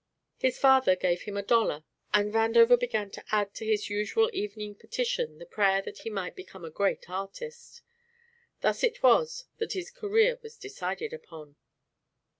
[0.39, 4.73] His father gave him a dollar and Vandover began to add to his usual evening
[4.73, 7.83] petition the prayer that he might become a great artist.
[8.61, 11.55] Thus it was that his career was decided upon.